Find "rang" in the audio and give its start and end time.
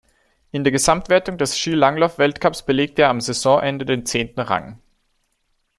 4.39-4.81